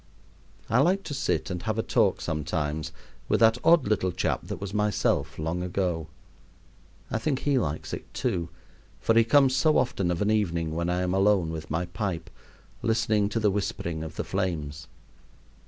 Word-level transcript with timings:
I 0.67 0.79
like 0.79 1.03
to 1.03 1.13
sit 1.13 1.51
and 1.51 1.61
have 1.61 1.77
a 1.77 1.83
talk 1.83 2.21
sometimes 2.21 2.91
with 3.29 3.39
that 3.41 3.59
odd 3.63 3.85
little 3.87 4.11
chap 4.11 4.41
that 4.47 4.59
was 4.59 4.73
myself 4.73 5.37
long 5.37 5.61
ago. 5.61 6.07
I 7.11 7.19
think 7.19 7.41
he 7.41 7.59
likes 7.59 7.93
it 7.93 8.11
too, 8.11 8.49
for 8.99 9.13
he 9.15 9.23
comes 9.23 9.55
so 9.55 9.77
often 9.77 10.09
of 10.09 10.19
an 10.23 10.31
evening 10.31 10.73
when 10.73 10.89
I 10.89 11.03
am 11.03 11.13
alone 11.13 11.51
with 11.51 11.69
my 11.69 11.85
pipe, 11.85 12.31
listening 12.81 13.29
to 13.29 13.39
the 13.39 13.51
whispering 13.51 14.01
of 14.03 14.15
the 14.15 14.23
flames. 14.23 14.87